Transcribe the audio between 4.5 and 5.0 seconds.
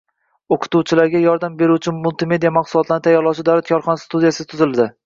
tuzish.